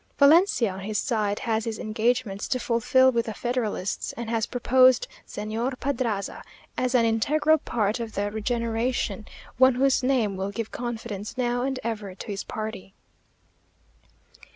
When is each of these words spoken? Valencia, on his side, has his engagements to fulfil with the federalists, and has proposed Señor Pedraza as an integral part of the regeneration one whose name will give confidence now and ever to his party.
Valencia, 0.17 0.71
on 0.73 0.79
his 0.79 0.97
side, 0.97 1.37
has 1.41 1.65
his 1.65 1.77
engagements 1.77 2.47
to 2.47 2.57
fulfil 2.57 3.11
with 3.11 3.27
the 3.27 3.35
federalists, 3.35 4.13
and 4.13 4.31
has 4.31 4.47
proposed 4.47 5.07
Señor 5.27 5.79
Pedraza 5.79 6.41
as 6.75 6.95
an 6.95 7.05
integral 7.05 7.59
part 7.59 7.99
of 7.99 8.13
the 8.13 8.31
regeneration 8.31 9.27
one 9.59 9.75
whose 9.75 10.01
name 10.01 10.35
will 10.37 10.49
give 10.49 10.71
confidence 10.71 11.37
now 11.37 11.61
and 11.61 11.79
ever 11.83 12.15
to 12.15 12.27
his 12.29 12.43
party. 12.43 12.95